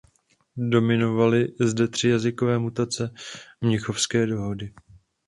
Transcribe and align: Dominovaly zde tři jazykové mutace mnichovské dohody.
Dominovaly 0.57 1.47
zde 1.61 1.87
tři 1.87 2.09
jazykové 2.09 2.59
mutace 2.59 3.09
mnichovské 3.61 4.25
dohody. 4.27 4.73